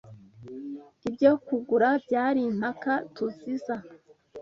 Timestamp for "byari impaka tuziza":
2.05-3.75